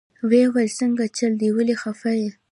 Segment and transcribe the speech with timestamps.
[0.27, 2.29] ويې ويل سنګه چل دې ولې خفه يې.